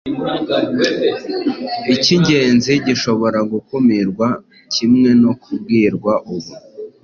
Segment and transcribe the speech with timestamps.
[1.93, 4.27] icy'ingenzi gishobora gukumirwa
[4.73, 6.51] kimwe no kubwirwa ubu.